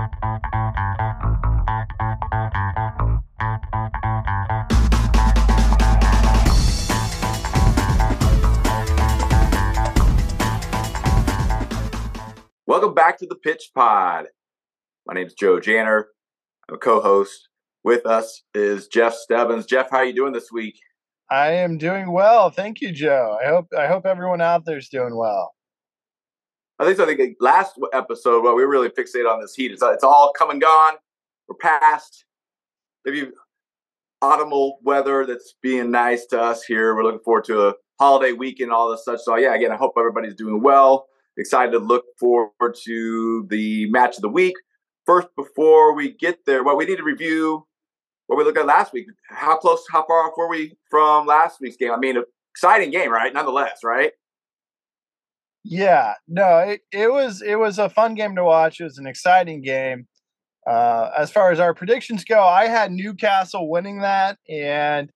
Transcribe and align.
Welcome 0.00 0.14
back 12.94 13.18
to 13.18 13.26
the 13.26 13.34
Pitch 13.42 13.72
Pod. 13.74 14.28
My 15.06 15.12
name 15.12 15.26
is 15.26 15.34
Joe 15.34 15.60
Janner. 15.60 16.06
I'm 16.66 16.76
a 16.76 16.78
co-host. 16.78 17.48
With 17.84 18.06
us 18.06 18.42
is 18.54 18.86
Jeff 18.86 19.12
Stebbins. 19.12 19.66
Jeff, 19.66 19.90
how 19.90 19.98
are 19.98 20.06
you 20.06 20.14
doing 20.14 20.32
this 20.32 20.50
week? 20.50 20.78
I 21.30 21.50
am 21.50 21.76
doing 21.76 22.10
well, 22.10 22.48
thank 22.48 22.80
you, 22.80 22.90
Joe. 22.90 23.38
I 23.38 23.48
hope 23.48 23.66
I 23.78 23.86
hope 23.86 24.06
everyone 24.06 24.40
out 24.40 24.64
there 24.64 24.78
is 24.78 24.88
doing 24.88 25.14
well. 25.14 25.52
I 26.80 26.84
think 26.84 26.96
so. 26.96 27.04
I 27.04 27.14
think 27.14 27.36
last 27.40 27.78
episode, 27.92 28.42
well, 28.42 28.54
we 28.54 28.62
really 28.62 28.88
fixated 28.88 29.30
on 29.30 29.42
this 29.42 29.54
heat. 29.54 29.70
It's, 29.70 29.82
uh, 29.82 29.92
it's 29.92 30.02
all 30.02 30.32
come 30.36 30.48
and 30.48 30.62
gone. 30.62 30.94
We're 31.46 31.56
past 31.56 32.24
maybe 33.04 33.28
autumnal 34.22 34.78
weather 34.82 35.26
that's 35.26 35.54
being 35.62 35.90
nice 35.90 36.24
to 36.26 36.40
us 36.40 36.64
here. 36.64 36.94
We're 36.94 37.04
looking 37.04 37.20
forward 37.20 37.44
to 37.44 37.68
a 37.68 37.74
holiday 37.98 38.32
weekend, 38.32 38.72
all 38.72 38.90
this 38.90 39.04
such. 39.04 39.20
So 39.20 39.36
yeah, 39.36 39.54
again, 39.54 39.72
I 39.72 39.76
hope 39.76 39.92
everybody's 39.98 40.34
doing 40.34 40.62
well. 40.62 41.06
Excited 41.36 41.72
to 41.72 41.78
look 41.78 42.04
forward 42.18 42.74
to 42.84 43.46
the 43.50 43.90
match 43.90 44.16
of 44.16 44.22
the 44.22 44.30
week. 44.30 44.54
First, 45.04 45.28
before 45.36 45.94
we 45.94 46.12
get 46.12 46.46
there, 46.46 46.64
what 46.64 46.78
we 46.78 46.86
need 46.86 46.96
to 46.96 47.02
review 47.02 47.66
what 48.26 48.38
we 48.38 48.44
looked 48.44 48.58
at 48.58 48.64
last 48.66 48.94
week. 48.94 49.06
How 49.28 49.56
close, 49.56 49.84
how 49.92 50.06
far 50.06 50.28
off 50.28 50.34
were 50.36 50.48
we 50.48 50.76
from 50.88 51.26
last 51.26 51.60
week's 51.60 51.76
game? 51.76 51.90
I 51.90 51.98
mean, 51.98 52.16
exciting 52.54 52.90
game, 52.90 53.10
right? 53.10 53.34
Nonetheless, 53.34 53.80
right? 53.84 54.12
Yeah, 55.64 56.14
no, 56.26 56.58
it, 56.60 56.80
it 56.92 57.12
was 57.12 57.42
it 57.42 57.56
was 57.56 57.78
a 57.78 57.90
fun 57.90 58.14
game 58.14 58.34
to 58.36 58.44
watch. 58.44 58.80
It 58.80 58.84
was 58.84 58.98
an 58.98 59.06
exciting 59.06 59.62
game. 59.62 60.06
Uh, 60.68 61.10
as 61.18 61.30
far 61.32 61.52
as 61.52 61.60
our 61.60 61.74
predictions 61.74 62.24
go, 62.24 62.42
I 62.42 62.66
had 62.68 62.92
Newcastle 62.92 63.70
winning 63.70 64.00
that, 64.00 64.38
and 64.48 65.10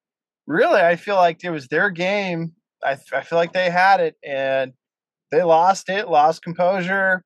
really, 0.46 0.80
I 0.82 0.96
feel 0.96 1.16
like 1.16 1.44
it 1.44 1.50
was 1.50 1.68
their 1.68 1.90
game. 1.90 2.54
I, 2.84 2.98
I 3.14 3.22
feel 3.22 3.38
like 3.38 3.52
they 3.54 3.70
had 3.70 4.00
it, 4.00 4.16
and 4.24 4.72
they 5.32 5.42
lost 5.44 5.90
it, 5.90 6.08
lost 6.08 6.42
composure, 6.42 7.24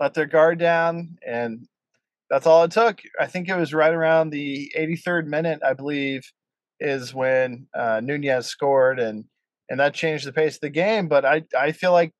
let 0.00 0.14
their 0.14 0.26
guard 0.26 0.58
down, 0.60 1.16
and 1.26 1.66
that's 2.30 2.46
all 2.46 2.64
it 2.64 2.70
took. 2.72 3.00
I 3.20 3.26
think 3.26 3.48
it 3.48 3.56
was 3.56 3.74
right 3.74 3.92
around 3.92 4.30
the 4.30 4.72
83rd 4.76 5.26
minute, 5.26 5.60
I 5.64 5.72
believe, 5.74 6.22
is 6.80 7.14
when 7.14 7.66
uh, 7.74 8.00
Nunez 8.02 8.46
scored, 8.46 8.98
and 9.00 9.24
and 9.70 9.80
that 9.80 9.94
changed 9.94 10.26
the 10.26 10.32
pace 10.32 10.56
of 10.56 10.60
the 10.62 10.70
game. 10.70 11.08
But 11.08 11.24
I 11.24 11.42
I 11.58 11.72
feel 11.72 11.92
like 11.92 12.12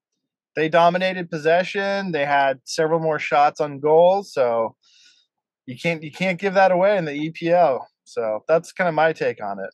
they 0.56 0.68
dominated 0.68 1.30
possession. 1.30 2.12
They 2.12 2.24
had 2.24 2.60
several 2.64 2.98
more 2.98 3.18
shots 3.18 3.60
on 3.60 3.78
goal, 3.78 4.24
so 4.24 4.74
you 5.66 5.76
can't 5.78 6.02
you 6.02 6.10
can't 6.10 6.40
give 6.40 6.54
that 6.54 6.72
away 6.72 6.96
in 6.96 7.04
the 7.04 7.30
EPL. 7.30 7.80
So 8.04 8.40
that's 8.48 8.72
kind 8.72 8.88
of 8.88 8.94
my 8.94 9.12
take 9.12 9.42
on 9.44 9.58
it. 9.58 9.70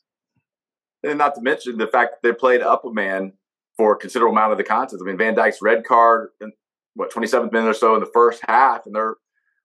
And 1.07 1.17
not 1.17 1.35
to 1.35 1.41
mention 1.41 1.77
the 1.77 1.87
fact 1.87 2.13
that 2.13 2.27
they 2.27 2.33
played 2.33 2.61
up 2.61 2.85
a 2.85 2.91
man 2.91 3.33
for 3.77 3.93
a 3.93 3.97
considerable 3.97 4.35
amount 4.35 4.51
of 4.51 4.57
the 4.57 4.63
contest. 4.63 5.01
I 5.01 5.05
mean, 5.05 5.17
Van 5.17 5.35
Dijk's 5.35 5.61
red 5.61 5.83
card 5.83 6.29
in 6.41 6.51
what 6.95 7.11
27th 7.11 7.51
minute 7.51 7.69
or 7.69 7.73
so 7.73 7.95
in 7.95 8.01
the 8.01 8.11
first 8.13 8.41
half, 8.47 8.85
and 8.85 8.95
they're 8.95 9.15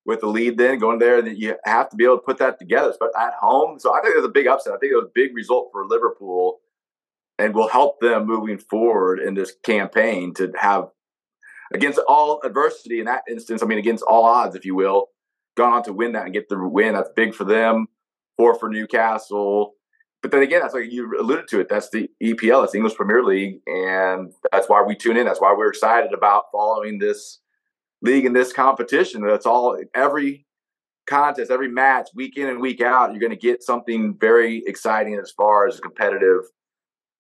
with 0.06 0.20
the 0.20 0.27
lead 0.27 0.56
then 0.56 0.78
going 0.78 0.98
there, 0.98 1.19
and 1.19 1.36
you 1.36 1.55
have 1.64 1.91
to 1.91 1.97
be 1.97 2.05
able 2.05 2.16
to 2.16 2.22
put 2.22 2.38
that 2.38 2.58
together, 2.58 2.94
but 2.98 3.10
at 3.19 3.34
home. 3.38 3.78
So 3.78 3.94
I 3.94 4.00
think 4.00 4.14
it 4.14 4.19
was 4.19 4.25
a 4.25 4.32
big 4.32 4.47
upset. 4.47 4.72
I 4.72 4.78
think 4.78 4.92
it 4.92 4.97
was 4.97 5.05
a 5.05 5.12
big 5.14 5.34
result 5.34 5.69
for 5.70 5.86
Liverpool, 5.86 6.60
and 7.38 7.55
will 7.55 7.69
help 7.69 8.00
them 8.00 8.27
moving 8.27 8.58
forward 8.58 9.20
in 9.20 9.34
this 9.34 9.53
campaign 9.62 10.32
to 10.34 10.50
have 10.58 10.88
against 11.72 12.00
all 12.08 12.41
adversity 12.44 13.00
in 13.00 13.06
that 13.06 13.22
instance. 13.28 13.62
I 13.62 13.66
mean, 13.66 13.78
against 13.78 14.05
all 14.05 14.24
odds, 14.24 14.56
if 14.56 14.64
you 14.64 14.74
will, 14.74 15.08
gone 15.56 15.72
on 15.72 15.83
to 15.84 15.92
win 15.92 16.12
that 16.12 16.25
and 16.25 16.33
get 16.33 16.48
the 16.48 16.58
win. 16.58 16.94
That's 16.94 17.10
big 17.14 17.34
for 17.34 17.44
them. 17.44 17.88
Four 18.36 18.55
for 18.55 18.69
Newcastle. 18.69 19.75
But 20.22 20.33
then 20.33 20.42
again, 20.42 20.60
that's 20.62 20.75
like 20.75 20.91
you 20.91 21.19
alluded 21.20 21.48
to 21.48 21.60
it. 21.60 21.69
That's 21.69 21.91
the 21.91 22.08
EPL. 22.22 22.64
It's 22.64 22.72
the 22.72 22.78
English 22.78 22.97
Premier 22.97 23.22
League, 23.22 23.60
and 23.66 24.32
that's 24.50 24.69
why 24.69 24.82
we 24.82 24.97
tune 24.97 25.16
in. 25.16 25.26
That's 25.26 25.41
why 25.41 25.54
we're 25.56 25.69
excited 25.69 26.12
about 26.12 26.44
following 26.50 26.98
this 26.98 27.38
league 28.03 28.26
and 28.26 28.34
this 28.34 28.53
competition. 28.53 29.25
That's 29.25 29.47
all 29.47 29.78
every 29.94 30.47
contest, 31.09 31.50
every 31.50 31.69
match, 31.69 32.10
week 32.14 32.37
in 32.37 32.48
and 32.48 32.60
week 32.60 32.81
out, 32.81 33.10
you're 33.10 33.20
going 33.20 33.31
to 33.31 33.37
get 33.37 33.62
something 33.62 34.16
very 34.20 34.62
exciting 34.66 35.19
as 35.20 35.32
far 35.32 35.66
as 35.66 35.78
a 35.78 35.81
competitive 35.81 36.43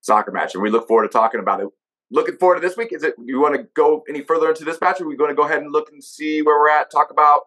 soccer 0.02 0.30
match. 0.30 0.54
And 0.54 0.62
we 0.62 0.70
look 0.70 0.86
forward 0.86 1.08
to 1.08 1.08
talking 1.08 1.40
about 1.40 1.60
it. 1.60 1.68
Looking 2.10 2.36
forward 2.36 2.56
to 2.56 2.60
this 2.60 2.76
week. 2.76 2.92
Is 2.92 3.02
it 3.02 3.14
you 3.22 3.40
want 3.40 3.54
to 3.56 3.64
go 3.74 4.02
any 4.08 4.22
further 4.22 4.48
into 4.48 4.64
this 4.64 4.80
match? 4.80 5.00
Or 5.00 5.04
are 5.04 5.08
we 5.08 5.16
going 5.16 5.30
to 5.30 5.36
go 5.36 5.44
ahead 5.44 5.62
and 5.62 5.70
look 5.70 5.90
and 5.92 6.02
see 6.02 6.40
where 6.40 6.58
we're 6.58 6.70
at? 6.70 6.90
Talk 6.90 7.10
about 7.10 7.42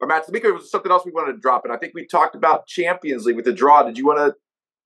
our 0.00 0.06
match 0.06 0.22
of 0.22 0.26
the 0.26 0.32
week. 0.32 0.44
Or 0.44 0.54
was 0.54 0.70
something 0.70 0.92
else 0.92 1.04
we 1.04 1.10
wanted 1.10 1.32
to 1.32 1.38
drop? 1.38 1.64
And 1.64 1.72
I 1.72 1.76
think 1.76 1.92
we 1.94 2.06
talked 2.06 2.36
about 2.36 2.66
Champions 2.66 3.24
League 3.24 3.36
with 3.36 3.44
the 3.44 3.52
draw. 3.52 3.82
Did 3.82 3.98
you 3.98 4.06
want 4.06 4.18
to 4.18 4.34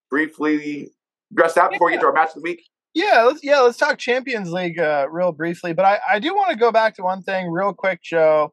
briefly 0.09 0.91
address 1.33 1.55
that 1.55 1.71
before 1.71 1.91
yeah. 1.91 1.97
we 1.97 1.99
get 1.99 2.01
to 2.01 2.07
our 2.07 2.13
match 2.13 2.31
of 2.31 2.37
the 2.37 2.41
week? 2.41 2.63
Yeah, 2.95 3.23
let's 3.23 3.45
yeah, 3.45 3.61
let's 3.61 3.79
talk 3.79 3.99
Champions 3.99 4.51
League 4.51 4.79
uh, 4.79 5.07
real 5.11 5.33
briefly. 5.33 5.73
But 5.73 5.85
I, 5.85 6.01
I 6.13 6.19
do 6.19 6.35
want 6.35 6.51
to 6.51 6.57
go 6.57 6.73
back 6.73 6.97
to 6.97 7.03
one 7.03 7.23
thing 7.23 7.49
real 7.49 7.73
quick, 7.73 8.03
Joe, 8.03 8.53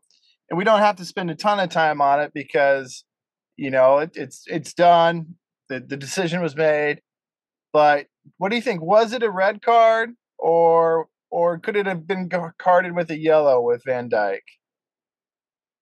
and 0.50 0.58
we 0.58 0.64
don't 0.64 0.80
have 0.80 0.98
to 0.98 1.06
spend 1.06 1.32
a 1.32 1.36
ton 1.36 1.60
of 1.60 1.70
time 1.70 2.02
on 2.02 2.20
it 2.20 2.32
because 2.36 3.04
you 3.56 3.72
know 3.72 3.98
it, 3.98 4.12
it's 4.14 4.44
it's 4.46 4.74
done. 4.74 5.36
The 5.70 5.80
the 5.80 5.98
decision 5.98 6.42
was 6.42 6.56
made. 6.56 7.02
But 7.74 8.08
what 8.38 8.50
do 8.50 8.56
you 8.56 8.62
think? 8.62 8.82
Was 8.82 9.12
it 9.12 9.24
a 9.24 9.30
red 9.30 9.64
card 9.64 10.12
or 10.38 11.10
or 11.30 11.60
could 11.60 11.76
it 11.76 11.86
have 11.86 12.08
been 12.08 12.30
carded 12.58 12.96
with 12.96 13.12
a 13.12 13.18
yellow 13.18 13.62
with 13.62 13.84
Van 13.86 14.10
Dijk? 14.10 14.42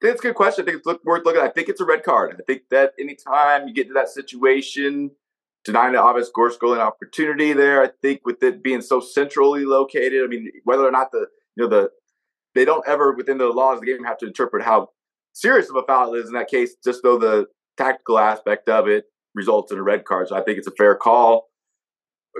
I 0.01 0.07
think 0.07 0.16
it's 0.16 0.19
a 0.19 0.27
good 0.27 0.35
question. 0.35 0.63
I 0.63 0.66
think 0.66 0.77
it's 0.77 0.85
look, 0.85 1.03
worth 1.05 1.25
looking 1.25 1.41
at. 1.41 1.47
I 1.47 1.51
think 1.51 1.69
it's 1.69 1.81
a 1.81 1.85
red 1.85 2.03
card. 2.03 2.35
I 2.39 2.43
think 2.45 2.63
that 2.71 2.94
anytime 2.99 3.67
you 3.67 3.73
get 3.73 3.88
to 3.88 3.94
that 3.94 4.09
situation 4.09 5.11
denying 5.65 5.94
the 5.94 6.01
obvious 6.01 6.29
goal 6.29 6.49
scoring 6.51 6.79
opportunity 6.79 7.51
there. 7.51 7.81
I 7.81 7.89
think 8.01 8.21
with 8.23 8.41
it 8.44 8.63
being 8.63 8.81
so 8.81 9.01
centrally 9.01 9.65
located, 9.65 10.23
I 10.23 10.27
mean, 10.27 10.49
whether 10.63 10.88
or 10.88 10.91
not 10.91 11.11
the 11.11 11.27
you 11.55 11.63
know 11.63 11.67
the 11.67 11.89
they 12.53 12.63
don't 12.63 12.88
ever 12.88 13.13
within 13.13 13.39
the 13.39 13.47
laws 13.47 13.75
of 13.75 13.81
the 13.81 13.88
game 13.88 14.03
have 14.05 14.19
to 14.19 14.27
interpret 14.27 14.63
how 14.63 14.89
serious 15.33 15.69
of 15.69 15.75
a 15.75 15.83
foul 15.83 16.13
it 16.13 16.19
is 16.19 16.27
in 16.27 16.33
that 16.33 16.47
case, 16.47 16.75
just 16.83 17.01
though 17.03 17.17
the 17.17 17.47
tactical 17.77 18.17
aspect 18.17 18.69
of 18.69 18.88
it 18.88 19.05
results 19.33 19.71
in 19.71 19.77
a 19.77 19.83
red 19.83 20.05
card. 20.05 20.29
So 20.29 20.38
I 20.38 20.44
think 20.44 20.57
it's 20.57 20.67
a 20.67 20.71
fair 20.71 20.95
call. 20.95 21.49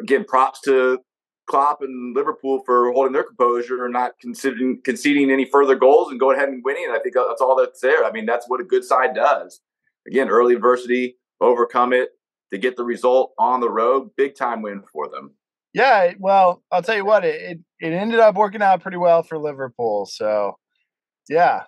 Again, 0.02 0.24
props 0.24 0.62
to 0.62 1.00
Klopp 1.48 1.82
and 1.82 2.16
Liverpool 2.16 2.64
for 2.66 2.92
holding 2.92 3.14
their 3.14 3.24
composure 3.24 3.86
and 3.86 3.94
not 3.94 4.14
considering 4.20 4.82
conceding 4.84 5.32
any 5.32 5.46
further 5.46 5.76
goals 5.76 6.10
and 6.10 6.20
going 6.20 6.38
ahead 6.38 6.50
and 6.50 6.64
winning. 6.64 6.86
And 6.86 6.94
I 6.94 7.00
think 7.00 7.16
that's 7.16 7.42
all 7.42 7.56
that's 7.56 7.82
there. 7.82 8.04
I 8.04 8.12
mean, 8.12 8.26
that's 8.26 8.50
what 8.50 8.62
a 8.62 8.64
good 8.64 8.84
side 8.84 9.14
does. 9.14 9.62
Again, 10.08 10.30
early 10.30 10.56
adversity, 10.56 11.18
overcome 11.42 11.94
it, 11.94 12.10
to 12.52 12.58
get 12.58 12.78
the 12.78 12.84
result 12.84 13.34
on 13.38 13.60
the 13.60 13.70
road. 13.70 14.10
Big 14.18 14.36
time 14.36 14.62
win 14.62 14.84
for 14.92 15.10
them. 15.10 15.36
Yeah, 15.74 16.14
well, 16.20 16.64
I'll 16.72 16.82
tell 16.82 16.96
you 16.96 17.06
what, 17.06 17.26
it, 17.26 17.60
it 17.80 17.94
ended 17.94 18.20
up 18.20 18.36
working 18.36 18.62
out 18.62 18.82
pretty 18.82 18.98
well 18.98 19.24
for 19.24 19.38
Liverpool. 19.38 20.06
So, 20.06 20.58
yeah, 21.28 21.64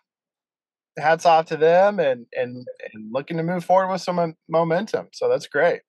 hats 0.98 1.26
off 1.26 1.48
to 1.48 1.58
them 1.58 2.00
and 2.00 2.26
and 2.34 2.66
and 2.94 3.12
looking 3.12 3.38
to 3.38 3.44
move 3.44 3.66
forward 3.66 3.92
with 3.92 4.02
some 4.02 4.36
momentum. 4.50 5.08
So 5.14 5.30
that's 5.30 5.48
great. 5.48 5.82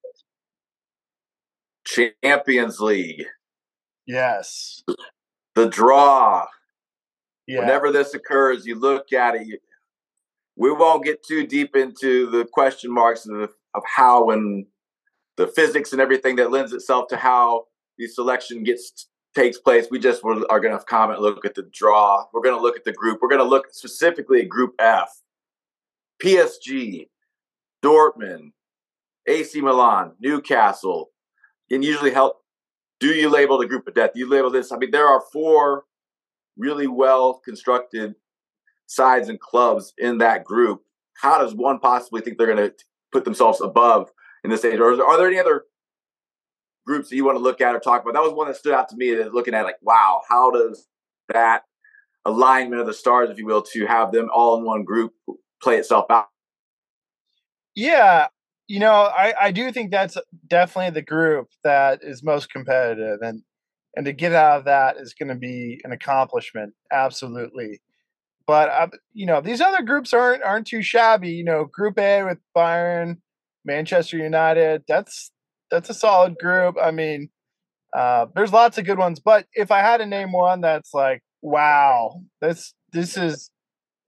Champions 1.87 2.81
League. 2.81 3.25
Yes. 4.08 4.82
The 5.54 5.69
draw. 5.69 6.46
Yeah. 7.46 7.60
Whenever 7.60 7.92
this 7.92 8.14
occurs, 8.14 8.66
you 8.66 8.74
look 8.74 9.12
at 9.12 9.36
it. 9.36 9.46
You, 9.46 9.58
we 10.56 10.72
won't 10.72 11.04
get 11.04 11.22
too 11.22 11.46
deep 11.46 11.76
into 11.76 12.28
the 12.30 12.44
question 12.44 12.92
marks 12.92 13.26
of, 13.26 13.50
of 13.74 13.82
how 13.86 14.30
and 14.30 14.66
the 15.36 15.47
physics 15.47 15.92
and 15.92 16.00
everything 16.00 16.36
that 16.36 16.50
lends 16.50 16.72
itself 16.72 17.06
to 17.08 17.16
how 17.16 17.66
the 17.97 18.08
selection 18.08 18.64
gets 18.64 19.08
takes 19.34 19.58
place. 19.58 19.86
We 19.91 19.98
just 19.98 20.22
are 20.24 20.60
going 20.60 20.76
to 20.76 20.84
comment, 20.84 21.20
look 21.20 21.44
at 21.44 21.54
the 21.54 21.68
draw. 21.72 22.24
We're 22.32 22.42
going 22.42 22.56
to 22.56 22.62
look 22.62 22.76
at 22.76 22.84
the 22.84 22.92
group. 22.92 23.20
We're 23.22 23.28
going 23.28 23.41
to 23.41 23.48
look 23.48 23.66
specifically 23.70 24.41
at 24.41 24.48
Group 24.48 24.74
F. 24.78 25.10
PSG, 26.22 27.09
Dortmund, 27.84 28.53
AC 29.27 29.60
Milan, 29.60 30.12
Newcastle. 30.18 31.10
Can 31.71 31.83
usually 31.83 32.10
help. 32.10 32.38
Do 33.00 33.09
you 33.09 33.28
label 33.28 33.59
the 33.59 33.66
group 33.66 33.86
of 33.86 33.95
death? 33.95 34.12
Do 34.15 34.21
you 34.21 34.28
label 34.28 34.50
this? 34.50 34.72
I 34.72 34.77
mean, 34.77 34.91
there 34.91 35.06
are 35.06 35.22
four 35.33 35.84
really 36.56 36.86
well 36.86 37.41
constructed 37.45 38.15
sides 38.86 39.28
and 39.28 39.39
clubs 39.39 39.92
in 39.98 40.18
that 40.18 40.45
group. 40.45 40.83
How 41.15 41.39
does 41.39 41.54
one 41.54 41.78
possibly 41.78 42.21
think 42.21 42.39
they're 42.39 42.53
going 42.53 42.71
to 42.71 42.74
put 43.12 43.24
themselves 43.24 43.60
above 43.60 44.10
in 44.45 44.50
this 44.50 44.65
age? 44.65 44.80
Or 44.80 44.92
are 44.92 45.16
there 45.16 45.28
any 45.28 45.39
other 45.39 45.65
groups 46.86 47.09
that 47.10 47.16
you 47.16 47.24
want 47.24 47.36
to 47.36 47.42
look 47.42 47.60
at 47.60 47.74
or 47.74 47.80
talk 47.80 48.03
about? 48.03 48.15
That 48.15 48.22
was 48.22 48.33
one 48.33 48.48
that 48.48 48.56
stood 48.56 48.74
out 48.74 48.89
to 48.89 48.97
me 48.97 49.15
that 49.15 49.34
looking 49.34 49.54
at 49.54 49.65
like, 49.65 49.78
wow, 49.83 50.22
how 50.28 50.50
does 50.50 50.89
that 51.28 51.62
alignment 52.24 52.80
of 52.80 52.86
the 52.86 52.95
stars, 52.95 53.30
if 53.30 53.39
you 53.39 53.47
will, 53.47 53.62
to 53.62 53.86
have 53.86 54.10
them 54.10 54.28
all 54.34 54.59
in 54.59 54.65
one 54.65 54.84
group 54.84 55.12
play 55.62 55.77
itself 55.77 56.06
out? 56.10 56.28
Yeah, 57.74 58.27
you 58.68 58.78
know, 58.78 58.92
I, 58.92 59.34
I 59.41 59.50
do 59.50 59.72
think 59.72 59.91
that's 59.91 60.16
definitely 60.47 60.91
the 60.91 61.04
group 61.04 61.48
that 61.65 62.00
is 62.03 62.22
most 62.22 62.50
competitive 62.50 63.18
and 63.22 63.42
and 63.97 64.04
to 64.04 64.12
get 64.12 64.32
out 64.32 64.59
of 64.59 64.65
that 64.66 64.97
is 64.98 65.15
going 65.15 65.30
to 65.30 65.34
be 65.34 65.80
an 65.82 65.92
accomplishment 65.92 66.74
absolutely 66.92 67.80
but 68.48 68.70
uh, 68.70 68.88
you 69.12 69.26
know 69.26 69.42
these 69.42 69.60
other 69.60 69.82
groups 69.82 70.12
aren't 70.12 70.42
aren't 70.42 70.66
too 70.66 70.82
shabby. 70.82 71.28
You 71.28 71.44
know, 71.44 71.66
Group 71.66 71.98
A 71.98 72.24
with 72.24 72.38
Bayern, 72.56 73.18
Manchester 73.65 74.16
United. 74.16 74.82
That's 74.88 75.30
that's 75.71 75.91
a 75.91 75.94
solid 75.94 76.36
group. 76.38 76.76
I 76.82 76.91
mean, 76.91 77.28
uh, 77.94 78.26
there's 78.34 78.53
lots 78.53 78.78
of 78.78 78.86
good 78.86 78.98
ones, 78.98 79.21
but 79.21 79.47
if 79.53 79.71
I 79.71 79.80
had 79.80 79.98
to 79.98 80.06
name 80.06 80.32
one 80.32 80.62
that's 80.62 80.94
like, 80.94 81.22
wow, 81.42 82.22
this 82.41 82.72
this 82.91 83.18
is 83.18 83.50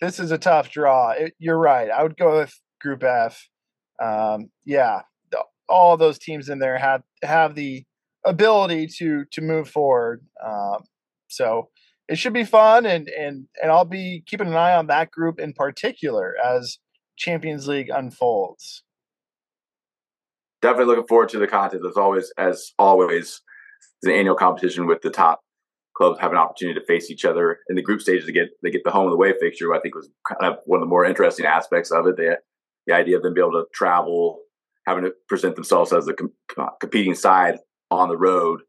this 0.01 0.19
is 0.19 0.31
a 0.31 0.39
tough 0.39 0.71
draw. 0.71 1.11
It, 1.11 1.35
you're 1.39 1.59
right. 1.59 1.91
I 1.91 2.03
would 2.03 2.17
go 2.17 2.39
with 2.39 2.59
Group 2.81 3.05
F. 3.05 3.47
Um, 4.01 4.51
yeah, 4.65 5.03
all 5.71 5.97
those 5.97 6.19
teams 6.19 6.49
in 6.49 6.59
there 6.59 6.77
have 6.77 7.03
have 7.23 7.55
the 7.55 7.85
ability 8.25 8.89
to 8.99 9.25
to 9.33 9.41
move 9.41 9.69
forward. 9.69 10.23
Um, 10.45 10.83
so 11.29 11.69
it 12.09 12.19
should 12.19 12.33
be 12.33 12.45
fun, 12.45 12.85
and 12.85 13.09
and 13.09 13.47
and 13.63 13.71
I'll 13.71 13.85
be 13.85 14.23
keeping 14.27 14.49
an 14.49 14.57
eye 14.57 14.75
on 14.75 14.89
that 14.89 15.11
group 15.11 15.39
in 15.39 15.53
particular 15.53 16.35
as 16.45 16.79
Champions 17.17 17.69
League 17.69 17.89
unfolds. 17.89 18.83
Definitely 20.61 20.87
looking 20.87 21.07
forward 21.07 21.31
to 21.31 21.39
the 21.39 21.47
content. 21.47 21.83
As 21.89 21.97
always, 21.97 22.33
as 22.37 22.73
always, 22.79 23.41
it's 24.03 24.07
an 24.07 24.13
annual 24.13 24.35
competition 24.35 24.87
with 24.87 25.01
the 25.03 25.11
top 25.11 25.41
clubs 25.97 26.19
have 26.19 26.33
an 26.33 26.39
opportunity 26.39 26.79
to 26.79 26.87
face 26.87 27.11
each 27.11 27.27
other 27.27 27.59
in 27.69 27.77
the 27.77 27.83
group 27.83 28.01
stages 28.01 28.25
to 28.25 28.33
get 28.33 28.49
they 28.63 28.71
get 28.71 28.83
the 28.85 28.91
home 28.91 29.05
and 29.05 29.13
the 29.13 29.17
away 29.17 29.35
fixture. 29.39 29.73
I 29.75 29.81
think 29.81 29.95
was 29.95 30.09
kind 30.27 30.53
of 30.53 30.59
one 30.65 30.79
of 30.79 30.81
the 30.81 30.89
more 30.89 31.05
interesting 31.05 31.47
aspects 31.47 31.91
of 31.91 32.07
it. 32.07 32.17
The 32.17 32.39
the 32.91 32.97
idea 32.97 33.17
of 33.17 33.23
them 33.23 33.35
being 33.35 33.47
able 33.47 33.63
to 33.63 33.69
travel, 33.73 34.41
having 34.87 35.05
to 35.05 35.13
present 35.29 35.55
themselves 35.55 35.93
as 35.93 36.09
a 36.09 36.15
com- 36.15 36.33
competing 36.81 37.15
side 37.15 37.59
on 37.91 38.09
the 38.09 38.17
road 38.17 38.63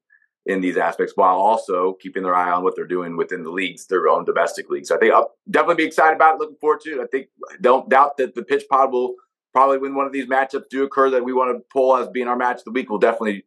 in 0.46 0.62
these 0.62 0.78
aspects, 0.78 1.14
while 1.16 1.38
also 1.38 1.94
keeping 2.02 2.24
their 2.24 2.36
eye 2.36 2.52
on 2.52 2.64
what 2.64 2.76
they're 2.76 2.88
doing 2.88 3.16
within 3.16 3.44
the 3.44 3.52
leagues, 3.52 3.88
their 3.88 4.08
own 4.08 4.26
domestic 4.26 4.70
leagues. 4.70 4.90
So 4.90 4.96
I 4.96 5.00
think 5.00 5.14
I'll 5.14 5.32
definitely 5.50 5.84
be 5.84 5.86
excited 5.86 6.16
about 6.16 6.36
it. 6.36 6.40
Looking 6.40 6.58
forward 6.60 6.82
to 6.82 7.00
it. 7.00 7.04
I 7.04 7.08
think 7.08 7.28
don't 7.60 7.90
doubt 7.90 8.18
that 8.18 8.34
the 8.36 8.44
pitch 8.44 8.64
pod 8.70 8.92
will 8.92 9.16
probably 9.54 9.78
when 9.78 9.96
one 9.96 10.06
of 10.06 10.14
these 10.14 10.26
matchups 10.26 10.70
do 10.70 10.84
occur 10.84 11.10
that 11.12 11.24
we 11.24 11.34
want 11.34 11.56
to 11.56 11.64
pull 11.72 11.96
as 11.96 12.08
being 12.08 12.28
our 12.28 12.36
match 12.36 12.60
of 12.60 12.66
the 12.66 12.72
week. 12.72 12.90
We'll 12.90 13.00
definitely 13.00 13.44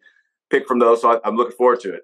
pick 0.50 0.68
from 0.68 0.78
those. 0.78 1.02
So 1.02 1.20
I'm 1.24 1.36
looking 1.36 1.56
forward 1.56 1.80
to 1.80 1.94
it. 1.94 2.02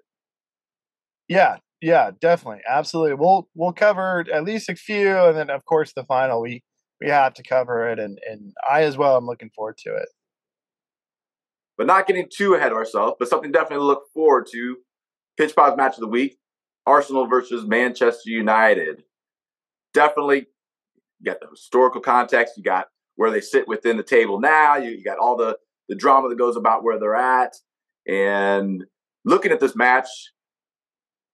Yeah, 1.27 1.57
yeah, 1.81 2.11
definitely, 2.19 2.61
absolutely. 2.67 3.13
We'll 3.13 3.47
we'll 3.55 3.73
cover 3.73 4.25
at 4.33 4.43
least 4.43 4.69
a 4.69 4.75
few, 4.75 5.17
and 5.17 5.37
then 5.37 5.49
of 5.49 5.65
course 5.65 5.93
the 5.93 6.03
final. 6.03 6.41
We 6.41 6.63
we 7.01 7.09
have 7.09 7.33
to 7.33 7.43
cover 7.43 7.89
it, 7.89 7.99
and 7.99 8.19
and 8.29 8.53
I 8.69 8.83
as 8.83 8.97
well. 8.97 9.17
I'm 9.17 9.25
looking 9.25 9.49
forward 9.49 9.77
to 9.79 9.95
it. 9.95 10.09
But 11.77 11.87
not 11.87 12.05
getting 12.05 12.27
too 12.31 12.53
ahead 12.53 12.71
of 12.71 12.77
ourselves, 12.77 13.15
but 13.17 13.27
something 13.27 13.51
definitely 13.51 13.77
to 13.77 13.85
look 13.85 14.03
forward 14.13 14.47
to. 14.51 14.77
Pitch 15.37 15.55
Pod's 15.55 15.77
match 15.77 15.95
of 15.95 16.01
the 16.01 16.07
week: 16.07 16.37
Arsenal 16.85 17.25
versus 17.25 17.65
Manchester 17.65 18.29
United. 18.29 19.03
Definitely, 19.93 20.47
got 21.25 21.39
the 21.39 21.47
historical 21.49 22.01
context. 22.01 22.55
You 22.55 22.63
got 22.63 22.87
where 23.15 23.31
they 23.31 23.41
sit 23.41 23.67
within 23.67 23.97
the 23.97 24.03
table 24.03 24.39
now. 24.39 24.75
You, 24.77 24.91
you 24.91 25.03
got 25.03 25.17
all 25.17 25.35
the 25.35 25.57
the 25.89 25.95
drama 25.95 26.29
that 26.29 26.37
goes 26.37 26.55
about 26.55 26.83
where 26.83 26.99
they're 26.99 27.15
at, 27.15 27.55
and 28.07 28.85
looking 29.25 29.51
at 29.51 29.59
this 29.59 29.75
match, 29.75 30.07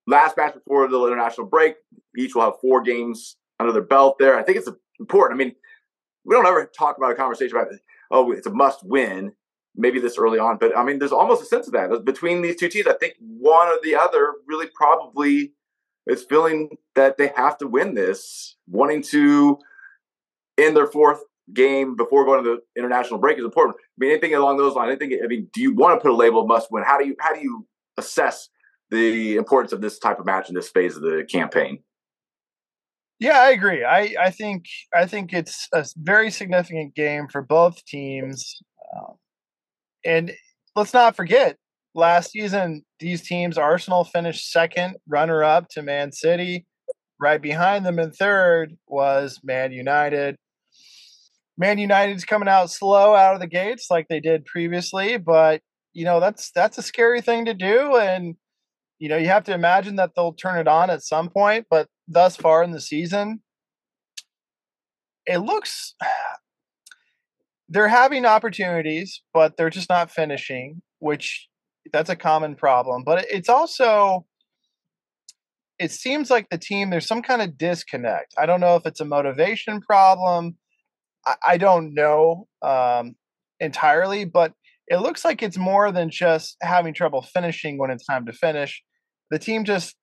last 0.08 0.38
match 0.38 0.54
before 0.54 0.88
the 0.88 1.06
international 1.06 1.48
break, 1.48 1.76
each 2.18 2.36
will 2.36 2.44
have 2.44 2.60
four 2.62 2.82
games 2.82 3.36
under 3.60 3.74
their 3.74 3.82
belt 3.82 4.18
there. 4.18 4.38
I 4.38 4.44
think 4.44 4.58
it's 4.58 4.70
important. 5.00 5.40
I 5.40 5.44
mean, 5.44 5.56
we 6.26 6.36
don't 6.36 6.46
ever 6.46 6.66
talk 6.66 6.98
about 6.98 7.12
a 7.12 7.16
conversation 7.16 7.56
about, 7.56 7.72
oh, 8.12 8.32
it's 8.32 8.48
a 8.48 8.52
must 8.52 8.84
win, 8.84 9.34
maybe 9.76 10.00
this 10.00 10.18
early 10.18 10.40
on, 10.40 10.58
but 10.58 10.76
I 10.78 10.84
mean, 10.84 11.00
there's 11.00 11.12
almost 11.12 11.42
a 11.42 11.46
sense 11.46 11.68
of 11.68 11.74
that. 11.74 12.06
Between 12.06 12.42
these 12.42 12.56
two 12.56 12.70
teams, 12.70 12.88
I 12.88 12.94
think 12.94 13.16
one 13.20 13.68
or 13.68 13.80
the 13.84 13.96
other 13.96 14.34
really 14.48 14.68
probably 14.76 15.54
is 16.08 16.24
feeling 16.24 16.78
that 16.96 17.18
they 17.18 17.32
have 17.36 17.58
to 17.60 17.68
win 17.68 17.94
this, 17.94 18.56
wanting 18.68 19.04
to 19.04 19.58
end 20.58 20.76
their 20.76 20.88
fourth 20.88 21.22
game 21.54 21.96
before 21.96 22.26
going 22.26 22.44
to 22.44 22.58
the 22.58 22.80
international 22.80 23.20
break 23.20 23.38
is 23.38 23.46
important. 23.46 23.78
I 23.80 23.84
mean, 23.98 24.12
anything 24.12 24.34
along 24.34 24.58
those 24.58 24.74
lines. 24.74 24.94
I 24.94 24.98
think. 24.98 25.14
I 25.24 25.28
mean, 25.28 25.50
do 25.54 25.62
you 25.62 25.74
want 25.74 25.98
to 25.98 26.02
put 26.02 26.12
a 26.12 26.16
label 26.16 26.42
of 26.42 26.48
must 26.48 26.72
win? 26.72 26.84
How 26.86 26.98
do 26.98 27.08
you 27.08 27.16
how 27.20 27.34
do 27.34 27.40
you 27.42 27.68
assess 27.98 28.50
the 28.90 29.36
importance 29.36 29.74
of 29.74 29.82
this 29.82 30.00
type 30.00 30.20
of 30.20 30.26
match 30.26 30.50
in 30.50 30.56
this 30.56 30.70
phase 30.70 30.96
of 30.96 31.02
the 31.02 31.26
campaign. 31.30 31.80
Yeah, 33.20 33.40
I 33.40 33.50
agree. 33.52 33.84
I, 33.84 34.16
I 34.20 34.30
think 34.30 34.66
I 34.94 35.06
think 35.08 35.34
it's 35.34 35.68
a 35.74 35.86
very 35.98 36.30
significant 36.30 36.94
game 36.96 37.28
for 37.28 37.42
both 37.42 37.84
teams, 37.86 38.62
um, 38.96 39.16
and 40.06 40.32
let's 40.76 40.94
not 40.94 41.16
forget 41.16 41.58
last 41.96 42.32
season 42.32 42.84
these 43.00 43.24
teams 43.28 43.58
Arsenal 43.58 44.04
finished 44.04 44.52
second, 44.52 44.98
runner 45.08 45.44
up 45.44 45.68
to 45.70 45.82
Man 45.82 46.12
City. 46.12 46.66
Right 47.20 47.42
behind 47.42 47.86
them 47.86 47.98
in 48.00 48.12
third 48.12 48.78
was 48.88 49.40
Man 49.44 49.72
United. 49.72 50.38
Man 51.58 51.80
United's 51.80 52.26
coming 52.26 52.48
out 52.48 52.70
slow 52.72 53.16
out 53.16 53.34
of 53.34 53.42
the 53.42 53.48
gates 53.48 53.88
like 53.90 54.08
they 54.10 54.20
did 54.20 54.46
previously, 54.46 55.18
but 55.18 55.62
you 55.94 56.06
know 56.06 56.20
that's 56.20 56.52
that's 56.52 56.78
a 56.78 56.84
scary 56.84 57.22
thing 57.22 57.46
to 57.46 57.56
do, 57.56 57.98
and 57.98 58.36
you 59.00 59.10
know, 59.10 59.18
you 59.18 59.28
have 59.28 59.44
to 59.46 59.54
imagine 59.54 59.96
that 59.98 60.12
they'll 60.16 60.34
turn 60.34 60.60
it 60.60 60.68
on 60.68 60.90
at 60.90 61.04
some 61.04 61.30
point, 61.30 61.68
but 61.70 61.88
thus 62.08 62.36
far 62.36 62.64
in 62.64 62.72
the 62.72 62.82
season, 62.82 63.42
it 65.26 65.40
looks 65.40 65.96
they're 67.70 67.88
having 67.88 68.26
opportunities, 68.26 69.22
but 69.34 69.58
they're 69.58 69.70
just 69.70 69.90
not 69.90 70.10
finishing, 70.10 70.82
which 71.00 71.48
that's 71.92 72.10
a 72.10 72.16
common 72.16 72.56
problem. 72.56 73.04
But 73.04 73.26
it's 73.30 73.50
also 73.50 74.26
it 75.80 75.92
seems 75.92 76.32
like 76.32 76.50
the 76.50 76.58
team 76.58 76.90
there's 76.90 77.08
some 77.08 77.22
kind 77.22 77.42
of 77.42 77.58
disconnect. 77.58 78.34
I 78.38 78.46
don't 78.46 78.62
know 78.62 78.76
if 78.76 78.86
it's 78.86 79.02
a 79.02 79.06
motivation 79.06 79.82
problem. 79.82 80.58
I, 81.26 81.36
I 81.46 81.58
don't 81.58 81.94
know 81.94 82.48
um, 82.62 83.16
entirely, 83.60 84.26
but 84.26 84.54
it 84.88 84.98
looks 84.98 85.26
like 85.26 85.44
it's 85.44 85.58
more 85.58 85.92
than 85.92 86.10
just 86.10 86.56
having 86.62 86.94
trouble 86.94 87.22
finishing 87.22 87.78
when 87.78 87.92
it's 87.92 88.06
time 88.06 88.26
to 88.26 88.34
finish 88.34 88.82
the 89.32 89.40
team 89.40 89.66
just 89.66 89.96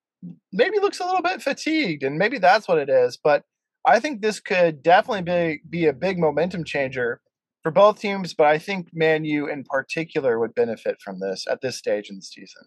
maybe 0.52 0.78
looks 0.78 1.00
a 1.00 1.04
little 1.04 1.22
bit 1.22 1.42
fatigued, 1.42 2.02
and 2.02 2.18
maybe 2.18 2.38
that's 2.38 2.68
what 2.68 2.78
it 2.78 2.88
is. 2.88 3.18
But 3.22 3.42
I 3.86 4.00
think 4.00 4.20
this 4.20 4.40
could 4.40 4.82
definitely 4.82 5.22
be 5.22 5.60
be 5.68 5.86
a 5.86 5.92
big 5.92 6.18
momentum 6.18 6.64
changer 6.64 7.20
for 7.62 7.70
both 7.70 8.00
teams. 8.00 8.34
But 8.34 8.46
I 8.46 8.58
think 8.58 8.88
Man 8.92 9.24
U 9.24 9.48
in 9.48 9.64
particular 9.64 10.38
would 10.38 10.54
benefit 10.54 10.96
from 11.02 11.20
this 11.20 11.44
at 11.50 11.60
this 11.60 11.76
stage 11.76 12.08
in 12.10 12.16
the 12.16 12.22
season. 12.22 12.62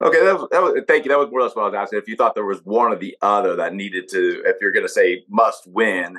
Okay, 0.00 0.24
that 0.24 0.38
was, 0.38 0.48
that 0.52 0.62
was, 0.62 0.80
thank 0.86 1.04
you. 1.04 1.08
That 1.08 1.18
was 1.18 1.28
more 1.28 1.40
or 1.40 1.42
less 1.42 1.56
what 1.56 1.62
I 1.62 1.70
was 1.70 1.74
asking. 1.74 1.98
If 1.98 2.08
you 2.08 2.14
thought 2.14 2.36
there 2.36 2.44
was 2.44 2.60
one 2.62 2.92
or 2.92 2.96
the 2.96 3.16
other 3.20 3.56
that 3.56 3.74
needed 3.74 4.06
to, 4.10 4.42
if 4.44 4.56
you're 4.60 4.70
going 4.70 4.86
to 4.86 4.92
say 4.92 5.24
must 5.28 5.66
win 5.66 6.18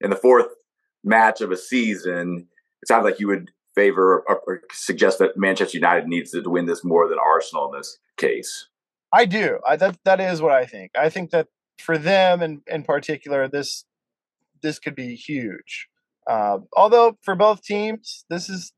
in 0.00 0.10
the 0.10 0.16
fourth 0.16 0.46
match 1.02 1.40
of 1.40 1.50
a 1.50 1.56
season, 1.56 2.46
it 2.80 2.86
sounds 2.86 3.04
like 3.04 3.18
you 3.18 3.26
would 3.26 3.50
favor 3.74 4.22
or, 4.28 4.40
or 4.46 4.60
suggest 4.72 5.18
that 5.18 5.36
Manchester 5.36 5.78
United 5.78 6.06
needs 6.06 6.30
to 6.30 6.42
win 6.48 6.66
this 6.66 6.84
more 6.84 7.08
than 7.08 7.18
Arsenal 7.18 7.72
in 7.72 7.80
this 7.80 7.98
case. 8.16 8.67
I 9.12 9.24
do. 9.24 9.58
I, 9.66 9.76
that 9.76 9.98
that 10.04 10.20
is 10.20 10.42
what 10.42 10.52
I 10.52 10.66
think. 10.66 10.92
I 10.96 11.08
think 11.08 11.30
that 11.30 11.48
for 11.78 11.96
them 11.96 12.42
in 12.42 12.62
in 12.66 12.82
particular, 12.82 13.48
this 13.48 13.84
this 14.62 14.78
could 14.78 14.94
be 14.94 15.14
huge. 15.14 15.88
Uh, 16.28 16.58
although 16.76 17.16
for 17.22 17.34
both 17.34 17.62
teams, 17.62 18.24
this 18.28 18.48
is 18.48 18.72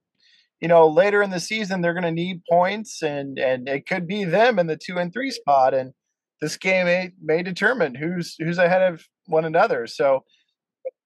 you 0.60 0.68
know 0.68 0.86
later 0.86 1.22
in 1.22 1.30
the 1.30 1.40
season 1.40 1.80
they're 1.80 1.94
going 1.94 2.04
to 2.04 2.12
need 2.12 2.42
points, 2.48 3.02
and 3.02 3.38
and 3.38 3.68
it 3.68 3.86
could 3.86 4.06
be 4.06 4.24
them 4.24 4.58
in 4.58 4.66
the 4.66 4.76
two 4.76 4.98
and 4.98 5.12
three 5.12 5.30
spot, 5.30 5.74
and 5.74 5.92
this 6.40 6.56
game 6.56 6.86
may 6.86 7.10
may 7.20 7.42
determine 7.42 7.94
who's 7.94 8.36
who's 8.38 8.58
ahead 8.58 8.82
of 8.82 9.04
one 9.26 9.44
another. 9.44 9.86
So 9.86 10.24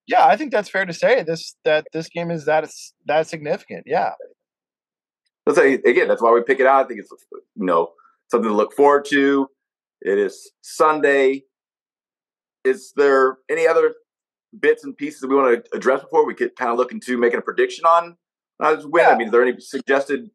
yeah, 0.07 0.27
I 0.27 0.37
think 0.37 0.53
that's 0.53 0.69
fair 0.69 0.85
to 0.85 0.93
say 0.93 1.23
this 1.23 1.57
that 1.65 1.87
this 1.93 2.09
game 2.09 2.31
is 2.31 2.45
that 2.45 2.69
that 3.07 3.27
significant. 3.27 3.85
Yeah. 3.87 4.13
Say 5.53 5.75
again, 5.75 6.09
that's 6.09 6.23
why 6.23 6.33
we 6.33 6.43
pick 6.43 6.61
it 6.61 6.67
out. 6.67 6.85
I 6.85 6.89
think 6.89 7.01
it's 7.01 7.11
you 7.31 7.67
know 7.67 7.93
something 8.35 8.51
to 8.51 8.57
look 8.57 8.75
forward 8.75 9.05
to. 9.07 9.49
It 10.01 10.19
is 10.19 10.51
Sunday. 10.61 11.45
Is 12.65 12.93
there 12.97 13.39
any 13.49 13.67
other 13.67 13.95
bits 14.59 14.85
and 14.85 14.97
pieces 14.97 15.21
that 15.21 15.29
we 15.29 15.37
want 15.37 15.65
to 15.65 15.77
address 15.77 16.03
before 16.03 16.27
we 16.27 16.35
could 16.35 16.57
kind 16.57 16.71
of 16.71 16.77
look 16.77 16.91
into 16.91 17.17
making 17.17 17.39
a 17.39 17.43
prediction 17.43 17.85
on 17.85 18.17
uh, 18.61 18.77
win? 18.85 19.05
Yeah. 19.05 19.11
I 19.11 19.17
mean, 19.17 19.29
is 19.29 19.33
there 19.33 19.43
any 19.43 19.61
suggested 19.61 20.31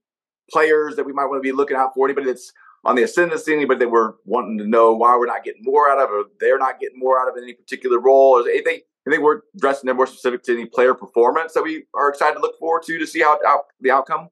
players 0.49 0.95
that 0.95 1.05
we 1.05 1.13
might 1.13 1.25
want 1.25 1.43
to 1.43 1.47
be 1.47 1.51
looking 1.51 1.75
out 1.75 1.91
for? 1.93 2.07
Anybody 2.07 2.27
that's 2.27 2.53
on 2.85 2.95
the 2.95 3.03
ascendancy? 3.03 3.53
Anybody 3.53 3.79
that 3.79 3.89
we're 3.89 4.13
wanting 4.25 4.57
to 4.59 4.67
know 4.67 4.93
why 4.93 5.17
we're 5.17 5.25
not 5.25 5.43
getting 5.43 5.63
more 5.63 5.89
out 5.89 5.99
of, 5.99 6.09
or 6.09 6.23
they're 6.39 6.57
not 6.57 6.79
getting 6.79 6.99
more 6.99 7.19
out 7.19 7.27
of 7.27 7.35
any 7.41 7.53
particular 7.53 7.99
role, 7.99 8.39
or 8.39 8.49
anything? 8.49 8.79
Anything 9.05 9.23
we're 9.23 9.41
addressing 9.55 9.87
them 9.87 9.97
more 9.97 10.07
specific 10.07 10.43
to 10.43 10.53
any 10.53 10.65
player 10.65 10.93
performance 10.93 11.53
that 11.53 11.63
we 11.63 11.83
are 11.95 12.09
excited 12.09 12.35
to 12.35 12.41
look 12.41 12.57
forward 12.59 12.83
to 12.83 12.97
to 12.97 13.07
see 13.07 13.21
how 13.21 13.39
out, 13.45 13.65
the 13.81 13.91
outcome? 13.91 14.29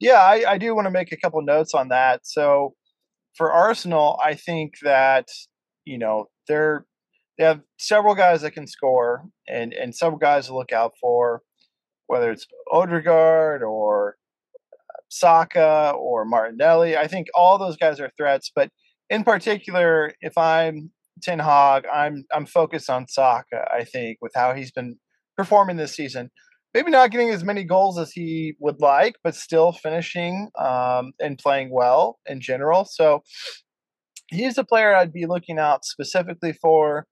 Yeah, 0.00 0.20
I, 0.20 0.44
I 0.52 0.58
do 0.58 0.74
want 0.74 0.86
to 0.86 0.90
make 0.90 1.12
a 1.12 1.16
couple 1.16 1.40
notes 1.42 1.74
on 1.74 1.88
that. 1.88 2.26
So 2.26 2.74
for 3.34 3.52
Arsenal, 3.52 4.20
I 4.24 4.34
think 4.34 4.74
that 4.82 5.28
you 5.84 5.98
know 5.98 6.28
they're 6.48 6.86
they 7.38 7.44
have 7.44 7.60
several 7.78 8.14
guys 8.14 8.42
that 8.42 8.52
can 8.52 8.66
score 8.66 9.24
and 9.48 9.72
and 9.72 9.94
several 9.94 10.18
guys 10.18 10.46
to 10.46 10.54
look 10.54 10.72
out 10.72 10.92
for, 11.00 11.42
whether 12.06 12.30
it's 12.30 12.46
Odegaard 12.70 13.62
or 13.62 14.16
uh, 14.72 15.00
Saka 15.08 15.92
or 15.96 16.24
Martinelli. 16.24 16.96
I 16.96 17.06
think 17.06 17.28
all 17.34 17.58
those 17.58 17.76
guys 17.76 18.00
are 18.00 18.10
threats, 18.16 18.50
but 18.54 18.68
in 19.10 19.24
particular, 19.24 20.14
if 20.20 20.36
I'm 20.38 20.90
Ten 21.22 21.38
Hag, 21.38 21.84
I'm 21.92 22.24
I'm 22.32 22.46
focused 22.46 22.90
on 22.90 23.08
Saka. 23.08 23.66
I 23.72 23.84
think 23.84 24.18
with 24.20 24.32
how 24.34 24.54
he's 24.54 24.72
been 24.72 24.98
performing 25.36 25.76
this 25.76 25.94
season, 25.94 26.30
maybe 26.74 26.90
not 26.90 27.10
getting 27.10 27.30
as 27.30 27.44
many 27.44 27.64
goals 27.64 27.98
as 27.98 28.12
he 28.12 28.54
would 28.60 28.80
like, 28.80 29.14
but 29.22 29.34
still 29.34 29.72
finishing 29.72 30.48
um, 30.58 31.12
and 31.20 31.38
playing 31.38 31.70
well 31.72 32.18
in 32.26 32.40
general. 32.40 32.84
So 32.84 33.22
he's 34.28 34.58
a 34.58 34.64
player 34.64 34.94
I'd 34.94 35.12
be 35.12 35.26
looking 35.26 35.58
out 35.58 35.84
specifically 35.84 36.52
for. 36.52 37.06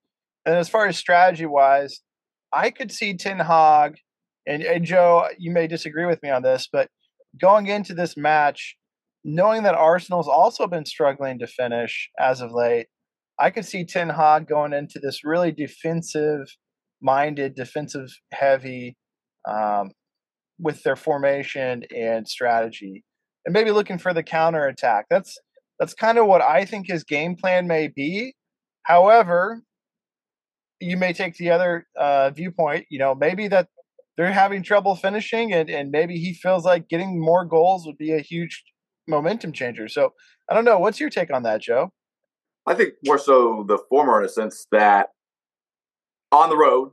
And 0.46 0.56
as 0.56 0.68
far 0.68 0.86
as 0.86 0.96
strategy 0.96 1.46
wise, 1.46 2.00
I 2.52 2.70
could 2.70 2.90
see 2.90 3.16
Ten 3.16 3.38
Hag, 3.38 3.96
and, 4.46 4.62
and 4.62 4.84
Joe, 4.84 5.28
you 5.38 5.52
may 5.52 5.66
disagree 5.66 6.06
with 6.06 6.22
me 6.22 6.30
on 6.30 6.42
this, 6.42 6.68
but 6.72 6.88
going 7.40 7.66
into 7.66 7.94
this 7.94 8.16
match, 8.16 8.76
knowing 9.22 9.62
that 9.64 9.74
Arsenal's 9.74 10.28
also 10.28 10.66
been 10.66 10.86
struggling 10.86 11.38
to 11.38 11.46
finish 11.46 12.08
as 12.18 12.40
of 12.40 12.50
late, 12.52 12.86
I 13.38 13.50
could 13.50 13.64
see 13.64 13.84
Ten 13.84 14.08
Hag 14.08 14.48
going 14.48 14.72
into 14.72 14.98
this 14.98 15.24
really 15.24 15.52
defensive 15.52 16.46
minded, 17.00 17.54
defensive 17.54 18.08
heavy 18.32 18.96
um, 19.48 19.90
with 20.58 20.82
their 20.82 20.96
formation 20.96 21.84
and 21.94 22.26
strategy, 22.28 23.04
and 23.44 23.52
maybe 23.52 23.70
looking 23.70 23.98
for 23.98 24.12
the 24.12 24.22
counter 24.22 24.66
attack. 24.66 25.06
That's 25.10 25.38
that's 25.78 25.94
kind 25.94 26.18
of 26.18 26.26
what 26.26 26.42
I 26.42 26.64
think 26.64 26.86
his 26.86 27.04
game 27.04 27.36
plan 27.36 27.66
may 27.66 27.88
be. 27.88 28.34
However, 28.82 29.62
you 30.80 30.96
may 30.96 31.12
take 31.12 31.36
the 31.36 31.50
other 31.50 31.86
uh, 31.98 32.30
viewpoint. 32.30 32.86
You 32.90 32.98
know, 32.98 33.14
maybe 33.14 33.48
that 33.48 33.68
they're 34.16 34.32
having 34.32 34.62
trouble 34.62 34.96
finishing, 34.96 35.52
and 35.52 35.70
and 35.70 35.90
maybe 35.90 36.16
he 36.16 36.34
feels 36.34 36.64
like 36.64 36.88
getting 36.88 37.20
more 37.20 37.44
goals 37.44 37.86
would 37.86 37.98
be 37.98 38.12
a 38.12 38.20
huge 38.20 38.62
momentum 39.08 39.52
changer. 39.52 39.88
So 39.88 40.12
I 40.50 40.54
don't 40.54 40.64
know. 40.64 40.78
What's 40.78 41.00
your 41.00 41.10
take 41.10 41.32
on 41.32 41.42
that, 41.44 41.62
Joe? 41.62 41.92
I 42.66 42.74
think 42.74 42.94
more 43.04 43.18
so 43.18 43.64
the 43.66 43.78
former 43.88 44.20
in 44.20 44.26
a 44.26 44.28
sense 44.28 44.66
that 44.72 45.08
on 46.30 46.50
the 46.50 46.56
road, 46.56 46.92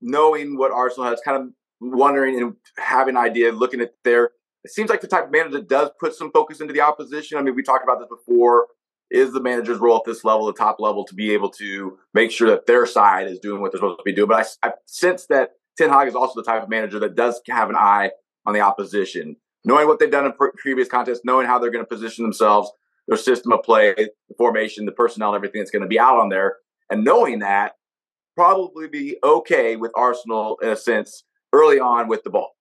knowing 0.00 0.56
what 0.56 0.72
Arsenal 0.72 1.08
has, 1.08 1.20
kind 1.24 1.42
of 1.42 1.48
wondering 1.80 2.40
and 2.40 2.54
having 2.76 3.16
an 3.16 3.22
idea, 3.22 3.52
looking 3.52 3.80
at 3.80 3.94
their. 4.04 4.30
It 4.62 4.70
seems 4.70 4.90
like 4.90 5.00
the 5.00 5.08
type 5.08 5.26
of 5.26 5.30
manager 5.30 5.58
that 5.58 5.68
does 5.68 5.90
put 5.98 6.14
some 6.14 6.30
focus 6.32 6.60
into 6.60 6.74
the 6.74 6.82
opposition. 6.82 7.38
I 7.38 7.42
mean, 7.42 7.54
we 7.54 7.62
talked 7.62 7.84
about 7.84 7.98
this 7.98 8.08
before. 8.08 8.66
Is 9.10 9.32
the 9.32 9.40
manager's 9.40 9.78
role 9.78 9.96
at 9.96 10.04
this 10.04 10.22
level, 10.22 10.46
the 10.46 10.52
top 10.52 10.76
level, 10.78 11.04
to 11.04 11.14
be 11.14 11.32
able 11.32 11.50
to 11.52 11.98
make 12.14 12.30
sure 12.30 12.48
that 12.48 12.66
their 12.66 12.86
side 12.86 13.26
is 13.26 13.40
doing 13.40 13.60
what 13.60 13.72
they're 13.72 13.78
supposed 13.78 13.98
to 13.98 14.04
be 14.04 14.12
doing? 14.12 14.28
But 14.28 14.46
I, 14.62 14.68
I 14.68 14.72
sense 14.86 15.26
that 15.26 15.50
Ten 15.76 15.90
Hag 15.90 16.06
is 16.06 16.14
also 16.14 16.40
the 16.40 16.44
type 16.44 16.62
of 16.62 16.68
manager 16.68 17.00
that 17.00 17.16
does 17.16 17.40
have 17.48 17.70
an 17.70 17.76
eye 17.76 18.10
on 18.46 18.54
the 18.54 18.60
opposition, 18.60 19.34
knowing 19.64 19.88
what 19.88 19.98
they've 19.98 20.10
done 20.10 20.26
in 20.26 20.32
pre- 20.32 20.50
previous 20.56 20.88
contests, 20.88 21.22
knowing 21.24 21.46
how 21.46 21.58
they're 21.58 21.72
going 21.72 21.84
to 21.84 21.88
position 21.88 22.22
themselves, 22.22 22.70
their 23.08 23.16
system 23.16 23.50
of 23.50 23.64
play, 23.64 23.94
the 23.94 24.34
formation, 24.38 24.86
the 24.86 24.92
personnel, 24.92 25.34
everything 25.34 25.60
that's 25.60 25.72
going 25.72 25.82
to 25.82 25.88
be 25.88 25.98
out 25.98 26.20
on 26.20 26.28
there, 26.28 26.58
and 26.88 27.02
knowing 27.02 27.40
that 27.40 27.72
probably 28.36 28.88
be 28.88 29.16
okay 29.22 29.76
with 29.76 29.92
Arsenal 29.94 30.58
in 30.62 30.68
a 30.68 30.76
sense 30.76 31.24
early 31.52 31.80
on 31.80 32.08
with 32.08 32.22
the 32.22 32.30
ball, 32.30 32.52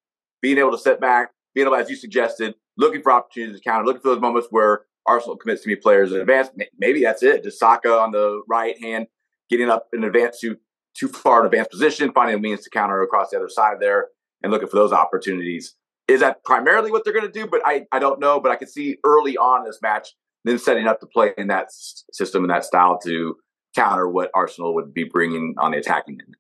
being 0.41 0.57
able 0.57 0.71
to 0.71 0.77
set 0.77 0.99
back, 0.99 1.31
being 1.53 1.67
able, 1.67 1.75
as 1.75 1.89
you 1.89 1.95
suggested, 1.95 2.55
looking 2.77 3.01
for 3.01 3.11
opportunities 3.11 3.59
to 3.59 3.63
counter, 3.63 3.85
looking 3.85 4.01
for 4.01 4.09
those 4.09 4.21
moments 4.21 4.47
where 4.51 4.81
Arsenal 5.05 5.37
commits 5.37 5.61
to 5.63 5.67
be 5.67 5.75
players 5.75 6.11
in 6.11 6.19
advance. 6.19 6.49
Maybe 6.77 7.03
that's 7.03 7.23
it. 7.23 7.43
Just 7.43 7.59
Saka 7.59 7.91
on 7.91 8.11
the 8.11 8.41
right 8.47 8.81
hand, 8.81 9.07
getting 9.49 9.69
up 9.69 9.87
in 9.93 10.03
advance 10.03 10.39
to 10.41 10.57
too 10.95 11.07
far 11.07 11.41
in 11.41 11.45
advanced 11.45 11.71
position, 11.71 12.11
finding 12.13 12.35
a 12.35 12.39
means 12.39 12.61
to 12.63 12.69
counter 12.69 13.01
across 13.01 13.29
the 13.29 13.37
other 13.37 13.49
side 13.49 13.77
there, 13.79 14.07
and 14.43 14.51
looking 14.51 14.67
for 14.67 14.75
those 14.75 14.91
opportunities. 14.91 15.75
Is 16.07 16.21
that 16.21 16.43
primarily 16.43 16.91
what 16.91 17.03
they're 17.03 17.13
going 17.13 17.25
to 17.25 17.31
do? 17.31 17.47
But 17.47 17.61
I, 17.65 17.85
I 17.91 17.99
don't 17.99 18.19
know. 18.19 18.39
But 18.39 18.51
I 18.51 18.55
can 18.55 18.67
see 18.67 18.97
early 19.05 19.37
on 19.37 19.61
in 19.61 19.65
this 19.65 19.79
match 19.81 20.09
them 20.43 20.57
setting 20.57 20.87
up 20.87 20.99
to 20.99 21.05
play 21.05 21.33
in 21.37 21.47
that 21.47 21.67
system 21.71 22.43
and 22.43 22.49
that 22.49 22.65
style 22.65 22.97
to 23.03 23.35
counter 23.75 24.07
what 24.07 24.31
Arsenal 24.33 24.73
would 24.75 24.93
be 24.93 25.03
bringing 25.03 25.55
on 25.57 25.71
the 25.71 25.77
attacking 25.77 26.19
end. 26.25 26.35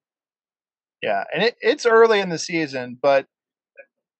Yeah, 1.01 1.23
and 1.33 1.43
it, 1.43 1.55
it's 1.61 1.85
early 1.85 2.19
in 2.19 2.29
the 2.29 2.39
season, 2.39 2.97
but 3.01 3.25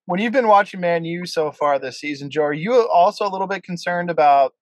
when 0.06 0.20
you've 0.20 0.34
been 0.34 0.48
watching 0.48 0.80
Man 0.80 1.04
U 1.06 1.26
so 1.26 1.52
far 1.52 1.78
this 1.78 2.00
season, 2.00 2.32
Joe, 2.32 2.44
are 2.44 2.54
you 2.54 2.88
also 2.88 3.28
a 3.28 3.30
little 3.30 3.48
bit 3.48 3.64
concerned 3.64 4.10
about? 4.10 4.54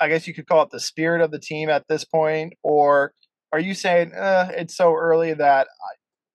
I 0.00 0.08
guess 0.08 0.26
you 0.26 0.34
could 0.34 0.46
call 0.46 0.62
it 0.62 0.70
the 0.70 0.80
spirit 0.80 1.20
of 1.20 1.30
the 1.30 1.38
team 1.38 1.68
at 1.68 1.86
this 1.88 2.04
point, 2.04 2.54
or 2.62 3.12
are 3.52 3.58
you 3.60 3.74
saying 3.74 4.12
uh, 4.12 4.50
it's 4.54 4.76
so 4.76 4.94
early 4.94 5.34
that 5.34 5.68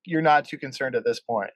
you're 0.05 0.21
not 0.21 0.45
too 0.45 0.57
concerned 0.57 0.95
at 0.95 1.03
this 1.05 1.19
point? 1.19 1.51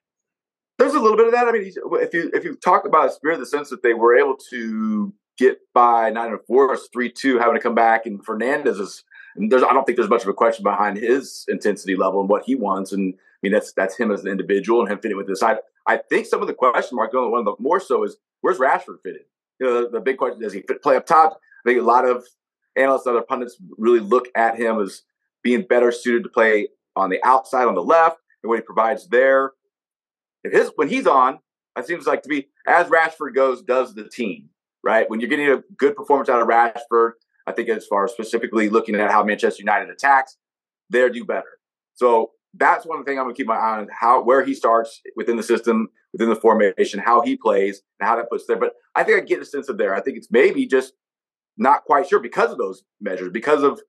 There's 0.80 0.94
a 0.94 1.00
little 1.00 1.18
bit 1.18 1.28
of 1.28 1.34
that. 1.34 1.48
I 1.48 1.52
mean, 1.52 1.64
if 1.66 2.14
you 2.14 2.32
if 2.34 2.44
you 2.44 2.56
talk 2.56 2.86
about 2.86 3.14
spirit, 3.14 3.40
the 3.40 3.46
sense 3.46 3.70
that 3.70 3.84
they 3.84 3.94
were 3.94 4.18
able 4.18 4.38
to 4.50 5.14
get 5.38 5.60
by 5.74 6.10
nine 6.10 6.32
and 6.32 6.40
four, 6.48 6.78
three 6.92 7.12
two, 7.12 7.40
having 7.40 7.56
to 7.56 7.62
come 7.62 7.76
back, 7.76 8.06
and 8.06 8.26
Fernandes 8.26 8.80
is. 8.80 9.04
There's, 9.36 9.64
I 9.64 9.74
don't 9.74 9.86
think 9.86 9.98
there's 9.98 10.10
much 10.10 10.24
of 10.24 10.30
a 10.30 10.34
question 10.34 10.64
behind 10.64 10.98
his 10.98 11.46
intensity 11.48 11.96
level 11.96 12.22
and 12.22 12.30
what 12.30 12.44
he 12.46 12.56
wants, 12.56 12.92
and 12.92 13.14
I 13.16 13.38
mean 13.42 13.52
that's 13.52 13.74
that's 13.74 13.98
him 13.98 14.12
as 14.12 14.24
an 14.24 14.32
individual 14.32 14.82
and 14.82 14.92
him 14.92 15.00
fitting 15.00 15.18
with 15.18 15.28
this. 15.28 15.44
I 15.44 15.58
I 15.88 15.98
think 15.98 16.26
some 16.26 16.42
of 16.42 16.48
the 16.48 16.54
question 16.54 16.96
mark, 16.96 17.12
going 17.12 17.32
one 17.32 17.40
of 17.40 17.46
the 17.46 17.56
more 17.60 17.80
so 17.80 18.04
is 18.04 18.18
where's 18.42 18.60
Rashford 18.60 19.02
fitted? 19.04 19.24
You 19.60 19.68
know, 19.68 19.82
the, 19.84 19.90
the 19.90 20.02
big 20.02 20.18
question 20.18 20.42
does 20.42 20.54
he 20.54 20.62
fit, 20.62 20.82
play 20.82 20.96
up 20.96 21.06
top? 21.06 21.40
I 21.66 21.70
think 21.70 21.80
a 21.80 21.84
lot 21.84 22.08
of 22.08 22.26
analysts, 22.76 23.08
other 23.08 23.22
pundits, 23.22 23.58
really 23.78 24.00
look 24.00 24.28
at 24.36 24.58
him 24.58 24.80
as 24.80 25.04
being 25.44 25.64
better 25.64 25.92
suited 25.92 26.24
to 26.24 26.30
play 26.30 26.70
on 26.96 27.10
the 27.10 27.20
outside 27.24 27.68
on 27.68 27.76
the 27.76 27.84
left 27.84 28.18
and 28.44 28.50
what 28.50 28.60
he 28.60 28.62
provides 28.62 29.08
there. 29.08 29.54
If 30.44 30.54
his 30.54 30.72
when 30.76 30.90
he's 30.90 31.08
on, 31.08 31.40
it 31.78 31.88
seems 31.88 32.06
like 32.06 32.24
to 32.24 32.30
be 32.30 32.50
as 32.68 32.88
Rashford 32.88 33.34
goes, 33.34 33.62
does 33.62 33.96
the 33.96 34.08
team 34.08 34.50
right? 34.84 35.10
When 35.10 35.20
you're 35.20 35.30
getting 35.30 35.50
a 35.50 35.64
good 35.78 35.96
performance 35.96 36.30
out 36.30 36.42
of 36.42 36.48
Rashford, 36.48 37.14
I 37.46 37.52
think 37.52 37.70
as 37.70 37.86
far 37.86 38.06
as 38.06 38.12
specifically 38.12 38.70
looking 38.70 38.96
at 38.96 39.12
how 39.12 39.24
Manchester 39.24 39.62
United 39.62 39.90
attacks, 39.90 40.38
they 40.90 41.08
do 41.10 41.26
better. 41.26 41.60
So 41.96 42.32
that's 42.54 42.86
one 42.86 43.04
thing 43.04 43.18
I'm 43.18 43.26
going 43.26 43.36
to 43.36 43.38
keep 43.38 43.48
my 43.48 43.56
eye 43.56 43.80
on 43.80 43.88
how 43.92 44.24
where 44.24 44.44
he 44.44 44.54
starts 44.54 45.02
within 45.16 45.38
the 45.38 45.44
system, 45.44 45.90
within 46.12 46.30
the 46.30 46.36
formation, 46.36 47.00
how 47.00 47.22
he 47.22 47.36
plays, 47.36 47.82
and 48.00 48.08
how 48.08 48.16
that 48.16 48.30
puts 48.30 48.46
there. 48.48 48.58
But 48.58 48.74
I 48.96 49.04
think 49.04 49.22
I 49.22 49.26
get 49.26 49.42
a 49.42 49.46
sense 49.46 49.70
of 49.70 49.78
there. 49.78 49.96
I 49.96 50.02
think 50.02 50.18
it's 50.18 50.30
maybe 50.32 50.68
just 50.68 50.94
not 51.58 51.84
quite 51.84 52.08
sure 52.08 52.20
because 52.20 52.52
of 52.52 52.58
those 52.58 52.84
measures, 53.02 53.32
because 53.32 53.64
of 53.64 53.82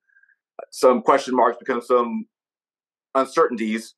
some 0.70 1.02
question 1.02 1.34
marks, 1.34 1.58
because 1.58 1.78
of 1.78 1.84
some 1.84 2.26
uncertainties 3.14 3.94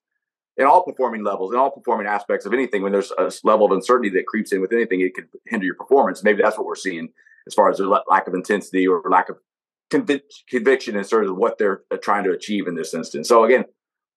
in 0.57 0.67
all 0.67 0.83
performing 0.83 1.23
levels, 1.23 1.53
in 1.53 1.59
all 1.59 1.71
performing 1.71 2.07
aspects 2.07 2.47
of 2.47 2.53
anything. 2.53 2.83
When 2.83 2.93
there's 2.93 3.13
a 3.19 3.31
level 3.45 3.67
of 3.67 3.73
uncertainty 3.73 4.11
that 4.11 4.27
creeps 4.27 4.53
in 4.53 4.61
with 4.61 4.73
anything, 4.73 5.01
it 5.01 5.15
could 5.15 5.29
hinder 5.47 5.67
your 5.67 5.75
performance. 5.75 6.25
Maybe 6.25 6.43
that's 6.43 6.57
what 6.57 6.67
we're 6.67 6.75
seeing 6.75 7.09
as 7.47 7.55
far 7.55 7.71
as 7.71 7.79
their 7.79 7.87
lack 7.87 8.27
of 8.27 8.35
intensity 8.35 8.87
or 8.87 9.03
lack 9.09 9.29
of 9.29 9.39
convic- 9.90 10.45
conviction 10.49 10.97
in 10.97 11.05
sort 11.05 11.26
of 11.26 11.37
what 11.37 11.59
they're 11.59 11.83
uh, 11.90 11.97
trying 11.97 12.25
to 12.25 12.33
achieve 12.33 12.66
in 12.66 12.75
this 12.75 12.95
instance. 12.95 13.28
So 13.28 13.45
again, 13.45 13.64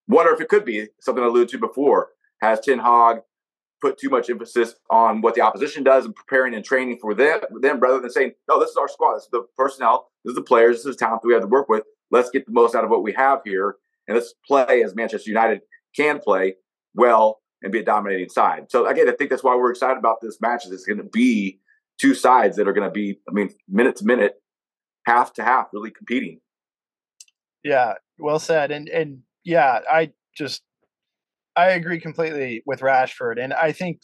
wonder 0.07 0.33
if 0.33 0.41
it 0.41 0.49
could 0.49 0.65
be 0.65 0.87
something 1.01 1.23
I 1.23 1.27
alluded 1.27 1.49
to 1.49 1.57
before. 1.57 2.09
Has 2.41 2.59
Ten 2.61 2.79
Hag 2.79 3.17
put 3.81 3.97
too 3.97 4.09
much 4.09 4.29
emphasis 4.29 4.75
on 4.89 5.21
what 5.21 5.35
the 5.35 5.41
opposition 5.41 5.83
does 5.83 6.05
and 6.05 6.15
preparing 6.15 6.53
and 6.53 6.65
training 6.65 6.97
for 6.99 7.13
them, 7.13 7.39
them 7.61 7.79
rather 7.79 7.99
than 7.99 8.09
saying, 8.09 8.31
no, 8.47 8.59
this 8.59 8.69
is 8.69 8.77
our 8.77 8.87
squad. 8.87 9.15
This 9.15 9.23
is 9.23 9.29
the 9.31 9.45
personnel. 9.57 10.09
This 10.23 10.31
is 10.31 10.35
the 10.35 10.43
players. 10.43 10.77
This 10.77 10.85
is 10.85 10.95
the 10.97 11.05
talent 11.05 11.21
that 11.21 11.27
we 11.27 11.33
have 11.33 11.43
to 11.43 11.47
work 11.47 11.69
with. 11.69 11.83
Let's 12.11 12.29
get 12.29 12.45
the 12.45 12.51
most 12.51 12.75
out 12.75 12.83
of 12.83 12.89
what 12.89 13.03
we 13.03 13.13
have 13.13 13.39
here. 13.45 13.75
And 14.07 14.15
let's 14.15 14.33
play 14.45 14.83
as 14.83 14.95
Manchester 14.95 15.29
United 15.29 15.61
can 15.95 16.19
play 16.19 16.55
well 16.93 17.39
and 17.61 17.71
be 17.71 17.79
a 17.79 17.83
dominating 17.83 18.29
side. 18.29 18.65
So 18.69 18.87
again, 18.87 19.07
I 19.07 19.13
think 19.13 19.29
that's 19.29 19.43
why 19.43 19.55
we're 19.55 19.71
excited 19.71 19.97
about 19.97 20.17
this 20.21 20.41
match. 20.41 20.65
Is 20.65 20.71
it's 20.71 20.85
going 20.85 20.97
to 20.97 21.03
be 21.03 21.59
two 21.99 22.13
sides 22.13 22.57
that 22.57 22.67
are 22.67 22.73
going 22.73 22.87
to 22.87 22.93
be, 22.93 23.19
I 23.29 23.31
mean, 23.31 23.49
minute 23.67 23.97
to 23.97 24.05
minute, 24.05 24.41
half 25.05 25.33
to 25.33 25.43
half, 25.43 25.67
really 25.73 25.91
competing. 25.91 26.39
Yeah, 27.63 27.93
well 28.17 28.39
said. 28.39 28.71
And 28.71 28.87
and 28.89 29.19
yeah, 29.43 29.79
I 29.89 30.11
just 30.37 30.61
I 31.55 31.71
agree 31.71 31.99
completely 31.99 32.63
with 32.65 32.81
Rashford, 32.81 33.41
and 33.41 33.53
I 33.53 33.71
think 33.71 34.01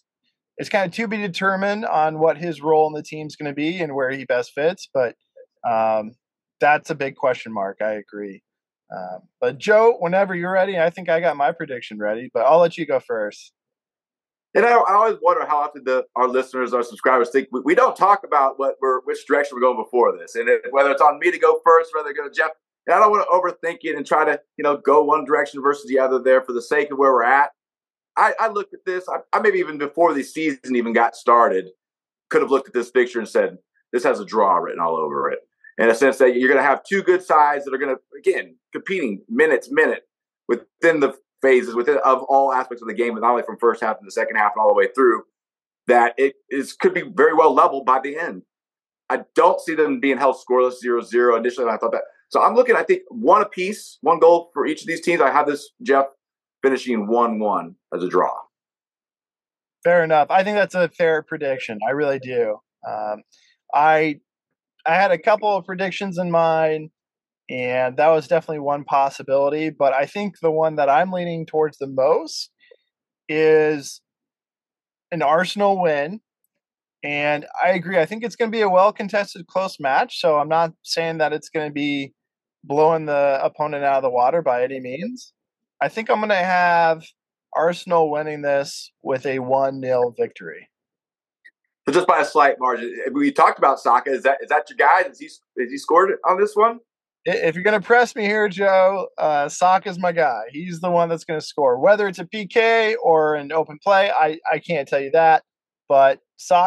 it's 0.58 0.70
kind 0.70 0.88
of 0.88 0.94
to 0.96 1.08
be 1.08 1.18
determined 1.18 1.86
on 1.86 2.20
what 2.20 2.38
his 2.38 2.62
role 2.62 2.88
in 2.88 2.94
the 2.94 3.04
team's 3.04 3.36
going 3.36 3.52
to 3.52 3.56
be 3.56 3.80
and 3.82 3.94
where 3.94 4.12
he 4.12 4.25
best 4.25 4.54
fits. 4.54 4.90
But 4.94 5.16
um, 5.70 6.12
that's 6.60 6.90
a 6.90 6.96
big 6.96 7.16
question 7.16 7.54
mark. 7.54 7.78
I 7.82 7.94
agree. 7.94 8.42
Um, 8.96 9.22
but 9.42 9.58
Joe, 9.58 9.98
whenever 10.00 10.36
you're 10.36 10.52
ready, 10.52 10.80
I 10.80 10.90
think 10.90 11.10
I 11.10 11.20
got 11.20 11.38
my 11.38 11.52
prediction 11.52 11.98
ready, 11.98 12.30
but 12.34 12.46
I'll 12.46 12.60
let 12.60 12.78
you 12.78 12.86
go 12.86 13.00
first. 13.00 13.52
And 14.55 14.65
I, 14.65 14.71
I 14.71 14.93
always 14.93 15.17
wonder 15.21 15.45
how 15.45 15.57
often 15.57 15.83
the, 15.83 16.05
our 16.15 16.29
listeners, 16.29 16.74
our 16.74 16.81
subscribers 16.81 17.29
think 17.29 17.50
we, 17.51 17.59
we, 17.59 17.75
don't 17.75 17.95
talk 17.95 18.24
about 18.24 18.57
what 18.57 18.77
we're 18.81 19.01
which 19.01 19.27
direction 19.27 19.55
we're 19.55 19.62
going 19.62 19.75
before 19.75 20.17
this, 20.17 20.35
and 20.35 20.50
whether 20.71 20.91
it's 20.91 21.01
on 21.01 21.19
me 21.19 21.29
to 21.29 21.38
go 21.38 21.59
first, 21.65 21.91
whether 21.93 22.13
go 22.13 22.29
Jeff. 22.33 22.51
And 22.88 22.95
I 22.95 23.00
don't 23.00 23.12
want 23.12 23.27
to 23.29 23.67
overthink 23.67 23.79
it 23.83 23.97
and 23.97 24.05
try 24.05 24.24
to 24.24 24.39
you 24.57 24.63
know 24.63 24.77
go 24.77 25.03
one 25.03 25.25
direction 25.25 25.62
versus 25.62 25.88
the 25.88 26.00
other 26.00 26.19
there 26.19 26.41
for 26.41 26.53
the 26.53 26.62
sake 26.62 26.89
of 26.89 26.97
where 26.97 27.12
we're 27.12 27.24
at. 27.24 27.51
I, 28.17 28.33
I 28.39 28.47
looked 28.47 28.74
at 28.74 28.85
this. 28.85 29.05
I, 29.09 29.17
I 29.38 29.41
maybe 29.41 29.59
even 29.59 29.77
before 29.77 30.13
the 30.13 30.24
season 30.24 30.75
even 30.75 30.93
got 30.93 31.17
started, 31.17 31.65
could 32.29 32.41
have 32.41 32.51
looked 32.51 32.69
at 32.69 32.74
this 32.74 32.89
picture 32.89 33.19
and 33.19 33.27
said 33.27 33.57
this 33.91 34.05
has 34.05 34.21
a 34.21 34.25
draw 34.25 34.55
written 34.55 34.79
all 34.79 34.95
over 34.95 35.29
it 35.31 35.39
in 35.77 35.89
a 35.89 35.95
sense 35.95 36.17
that 36.19 36.38
you're 36.38 36.47
going 36.47 36.62
to 36.62 36.67
have 36.67 36.83
two 36.83 37.03
good 37.03 37.21
sides 37.21 37.65
that 37.65 37.74
are 37.74 37.77
going 37.77 37.93
to 37.93 38.01
again 38.17 38.55
competing 38.71 39.21
minutes 39.27 39.69
minute 39.69 40.07
within 40.47 41.01
the 41.01 41.13
phases 41.42 41.75
within 41.75 41.98
of 42.04 42.24
all 42.24 42.54
aspects 42.54 42.82
of 42.82 42.88
the 42.88 42.94
game, 42.94 43.15
not 43.15 43.32
only 43.32 43.44
from 43.44 43.58
first 43.60 43.82
half 43.82 44.00
to 44.00 44.06
the 44.06 44.12
second 44.12 44.36
half 44.36 44.54
and 44.56 44.62
all 44.62 44.68
the 44.68 44.74
way 44.74 44.88
through. 44.94 45.24
That 45.88 46.15
it 46.18 46.34
is 46.50 46.74
could 46.74 46.96
be 46.96 47.04
very 47.04 47.36
well 47.36 47.54
leveled 47.54 47.86
by 47.86 48.00
the 48.00 48.18
end. 48.18 48.42
I 49.10 49.20
don't 49.36 49.62
see 49.62 49.75
them 49.75 50.00
being 50.00 50.18
held 50.18 50.36
scoreless 50.36 50.75
0-0. 50.84 51.38
Initially, 51.38 51.68
I 51.68 51.77
thought 51.77 51.92
that 51.92 52.01
So 52.30 52.42
I'm 52.42 52.56
looking, 52.56 52.75
I 52.75 52.82
think, 52.82 53.04
one 53.10 53.44
apiece, 53.44 54.00
one 54.01 54.18
goal 54.18 54.50
for 54.54 54.65
each 54.65 54.82
of 54.82 54.88
these 54.88 55.01
teams. 55.01 55.22
I 55.22 55.32
have 55.32 55.46
this, 55.46 55.70
Jeff, 55.84 56.08
finishing 56.63 57.08
1 57.08 57.39
1 57.39 57.75
as 57.94 58.04
a 58.04 58.10
draw. 58.10 58.34
Fair 59.84 60.04
enough. 60.04 60.32
I 60.32 60.44
think 60.44 60.58
that's 60.58 60.74
a 60.74 60.89
fair 60.89 61.22
prediction. 61.22 61.77
I 61.88 61.92
really 61.92 62.18
do. 62.18 62.58
Um, 62.88 63.22
I 63.74 64.20
I 64.88 64.96
had 64.96 65.12
a 65.12 65.18
couple 65.18 65.56
of 65.56 65.65
predictions 65.65 66.18
in 66.18 66.32
mind, 66.32 66.89
and 67.50 67.98
that 67.98 68.10
was 68.10 68.28
definitely 68.28 68.60
one 68.60 68.84
possibility. 68.84 69.70
But 69.70 69.94
I 69.94 70.06
think 70.06 70.40
the 70.40 70.52
one 70.52 70.75
that 70.78 70.90
I'm 70.90 71.12
leaning 71.12 71.46
towards 71.46 71.78
the 71.78 71.88
most 71.88 72.50
is 73.30 74.02
an 75.12 75.22
Arsenal 75.22 75.82
win. 75.82 76.22
And 77.04 77.46
I 77.64 77.70
agree. 77.72 78.00
I 78.00 78.06
think 78.06 78.24
it's 78.24 78.36
going 78.36 78.52
to 78.52 78.56
be 78.56 78.62
a 78.62 78.70
well 78.70 78.92
contested, 78.92 79.46
close 79.48 79.80
match. 79.80 80.20
So 80.20 80.40
I'm 80.40 80.50
not 80.50 80.74
saying 80.84 81.20
that 81.20 81.34
it's 81.34 81.50
going 81.50 81.70
to 81.70 81.74
be 81.74 82.14
blowing 82.64 83.06
the 83.06 83.40
opponent 83.44 83.84
out 83.84 83.98
of 83.98 84.04
the 84.04 84.10
water 84.10 84.42
by 84.42 84.64
any 84.64 84.80
means. 84.80 85.34
I 85.82 85.88
think 85.88 86.10
I'm 86.10 86.18
going 86.18 86.30
to 86.30 86.36
have 86.36 87.04
Arsenal 87.56 88.10
winning 88.10 88.42
this 88.42 88.92
with 89.04 89.25
a 89.28 89.40
1 89.40 89.82
0 89.82 90.16
victory. 90.18 90.70
So 91.88 91.94
just 91.94 92.08
by 92.08 92.22
a 92.22 92.25
slight 92.25 92.56
margin. 92.60 92.92
We 93.14 93.32
talked 93.32 93.60
about 93.60 93.80
Saka. 93.80 94.10
Is 94.10 94.24
that 94.24 94.40
is 94.42 94.50
that 94.50 94.68
your 94.70 94.78
guy? 94.78 95.08
Is 95.08 95.20
he 95.20 95.25
is 95.25 95.72
he 95.72 95.78
scored 95.78 96.12
on 96.28 96.40
this 96.40 96.56
one? 96.56 96.80
If 97.25 97.55
you're 97.55 97.63
going 97.63 97.79
to 97.79 97.86
press 97.86 98.15
me 98.15 98.24
here, 98.24 98.48
Joe, 98.48 99.08
uh, 99.17 99.50
is 99.86 100.00
my 100.00 100.12
guy. 100.12 100.44
He's 100.51 100.79
the 100.79 100.91
one 100.91 101.10
that's 101.10 101.24
going 101.24 101.39
to 101.39 101.46
score. 101.46 101.79
Whether 101.79 102.08
it's 102.08 102.20
a 102.20 102.25
PK 102.25 102.96
or 103.03 103.34
an 103.34 103.51
open 103.51 103.79
play, 103.84 104.12
I, 104.12 104.38
I 104.51 104.60
can't 104.60 104.88
tell 104.88 105.00
you 105.01 105.10
that. 105.12 105.44
But 105.89 106.20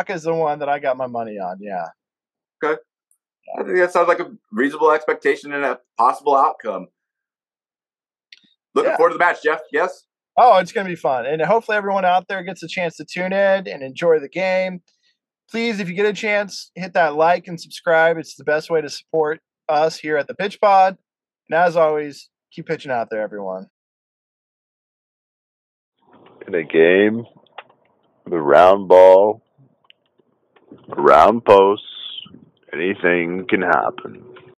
is 0.08 0.22
the 0.22 0.34
one 0.34 0.58
that 0.58 0.68
I 0.68 0.80
got 0.80 0.96
my 0.96 1.06
money 1.06 1.38
on. 1.38 1.58
Yeah. 1.60 1.86
Okay. 2.62 2.80
I 3.56 3.62
think 3.62 3.78
that 3.78 3.92
sounds 3.92 4.08
like 4.08 4.20
a 4.20 4.30
reasonable 4.50 4.90
expectation 4.90 5.52
and 5.52 5.64
a 5.64 5.78
possible 5.96 6.36
outcome. 6.36 6.88
Looking 8.74 8.90
yeah. 8.90 8.96
forward 8.96 9.10
to 9.10 9.14
the 9.14 9.24
match, 9.24 9.42
Jeff. 9.42 9.60
Yes. 9.72 10.04
Oh, 10.36 10.58
it's 10.58 10.72
going 10.72 10.86
to 10.86 10.90
be 10.90 10.96
fun. 10.96 11.24
And 11.26 11.40
hopefully, 11.42 11.76
everyone 11.76 12.04
out 12.04 12.28
there 12.28 12.42
gets 12.42 12.62
a 12.62 12.68
chance 12.68 12.96
to 12.96 13.04
tune 13.04 13.32
in 13.32 13.68
and 13.68 13.82
enjoy 13.82 14.18
the 14.18 14.28
game. 14.28 14.82
Please, 15.50 15.80
if 15.80 15.88
you 15.88 15.94
get 15.94 16.06
a 16.06 16.12
chance, 16.12 16.70
hit 16.74 16.94
that 16.94 17.14
like 17.14 17.48
and 17.48 17.60
subscribe. 17.60 18.18
It's 18.18 18.36
the 18.36 18.44
best 18.44 18.70
way 18.70 18.80
to 18.80 18.88
support 18.88 19.40
us 19.68 19.98
here 19.98 20.16
at 20.16 20.26
the 20.26 20.34
Pitch 20.34 20.60
Pod. 20.60 20.96
And 21.48 21.58
as 21.58 21.76
always, 21.76 22.28
keep 22.52 22.66
pitching 22.66 22.92
out 22.92 23.08
there, 23.10 23.22
everyone. 23.22 23.68
In 26.46 26.54
a 26.54 26.64
game, 26.64 27.26
the 28.26 28.38
round 28.38 28.88
ball, 28.88 29.42
round 30.88 31.44
posts, 31.44 31.84
anything 32.72 33.46
can 33.48 33.62
happen. 33.62 34.24